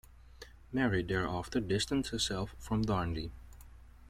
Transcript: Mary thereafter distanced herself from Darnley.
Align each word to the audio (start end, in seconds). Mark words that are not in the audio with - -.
Mary 0.73 1.03
thereafter 1.03 1.59
distanced 1.59 2.09
herself 2.09 2.55
from 2.57 2.81
Darnley. 2.81 3.31